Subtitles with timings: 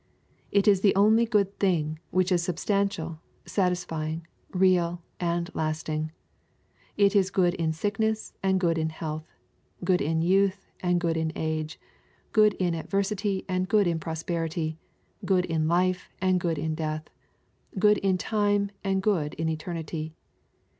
[0.51, 6.11] It is the only good thing which is substantial, satisfying, real, and lasting.
[6.97, 9.27] It is good in sickness and good in health—
[9.85, 11.79] good in youth and good in age,—
[12.33, 14.79] good in adver sity and good in prosperity,—
[15.23, 17.07] ^good in life and good in death,—
[17.77, 20.15] good in time and good in eternity.